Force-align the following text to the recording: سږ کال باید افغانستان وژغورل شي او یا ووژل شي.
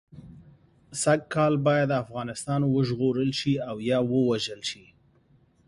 سږ 1.01 1.19
کال 1.33 1.53
باید 1.67 1.99
افغانستان 2.03 2.61
وژغورل 2.75 3.31
شي 3.39 3.53
او 3.69 3.75
یا 3.89 3.97
ووژل 4.11 4.61
شي. 4.69 4.85